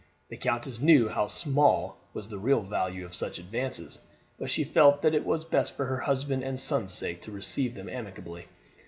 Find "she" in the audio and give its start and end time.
4.49-4.63